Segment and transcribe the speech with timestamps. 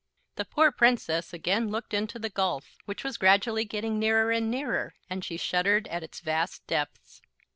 [0.33, 4.95] The poor Princess again looked into the gulf, which was gradually getting nearer and nearer;
[5.11, 7.21] and she shuddered at its vast depths.